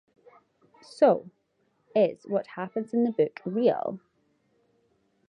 So: 0.81 1.29
is 1.95 2.23
what 2.25 2.47
happens 2.47 2.91
in 2.91 3.03
the 3.03 3.11
books 3.11 3.43
real? 3.45 3.99